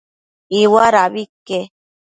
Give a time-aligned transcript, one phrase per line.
[0.61, 1.59] Iuadabi ique